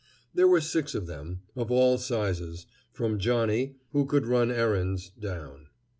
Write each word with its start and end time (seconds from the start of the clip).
There 0.33 0.47
were 0.47 0.61
six 0.61 0.95
of 0.95 1.05
them, 1.05 1.43
of 1.55 1.69
all 1.69 1.99
sizes, 1.99 2.65
from 2.91 3.19
Johnnie, 3.19 3.75
who 3.91 4.07
could 4.07 4.25
run 4.25 4.49
errands, 4.49 5.11
down. 5.11 5.67